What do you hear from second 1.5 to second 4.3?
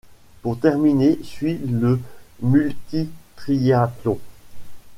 le multitriathlon.